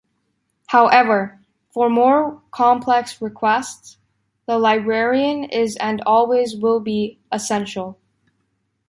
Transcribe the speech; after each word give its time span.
However, 0.69 1.43
for 1.69 1.87
more 1.87 2.41
complex 2.49 3.21
requests, 3.21 3.97
the 4.47 4.57
librarian 4.57 5.43
is 5.43 5.75
and 5.75 5.99
will 5.99 6.07
always 6.11 6.55
be 6.83 7.19
essential. 7.31 7.99